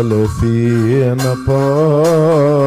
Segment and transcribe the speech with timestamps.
[0.00, 2.59] Alefina pa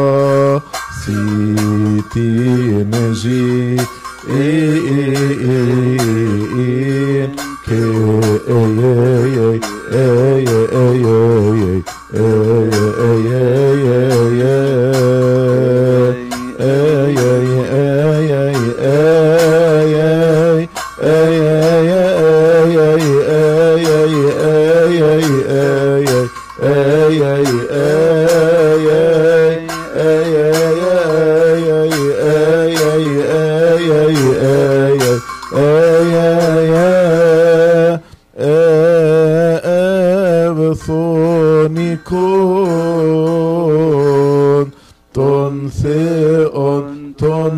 [47.18, 47.58] theon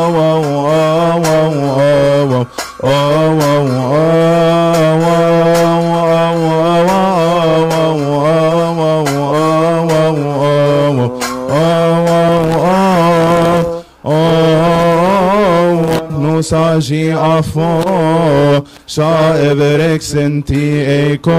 [0.00, 0.57] Oh,
[16.42, 17.82] saži afo,
[18.86, 21.30] šaev reksen senti eko.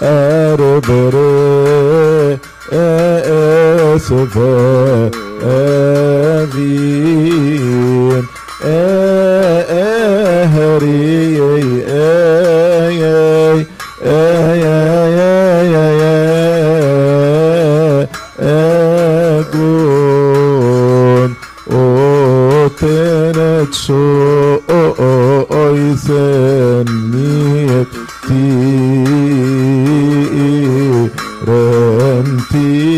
[0.00, 1.20] Erebere
[3.94, 5.10] Eseve
[6.42, 7.12] Evin
[8.64, 9.01] Ehri
[31.44, 32.91] renti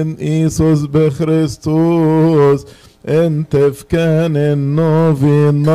[0.00, 2.66] en Isus Bechristus,
[3.04, 5.70] en Tefken en Novinah.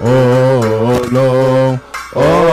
[0.00, 1.28] olo
[2.14, 2.45] o se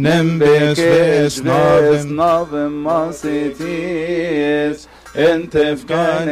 [0.00, 4.78] Nimbis vis novim novim masitis
[5.14, 6.28] En tefkan